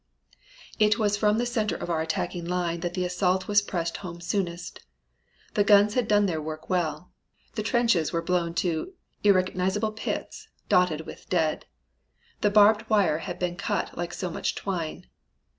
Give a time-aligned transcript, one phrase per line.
[0.79, 4.19] "It was from the center of our attacking line that the assault was pressed home
[4.19, 4.79] soonest.
[5.53, 7.11] The guns had done their work well.
[7.53, 8.93] The trenches were blown to
[9.23, 11.67] irrecognizable pits dotted with dead.
[12.39, 15.05] The barbed wire had been cut like so much twine.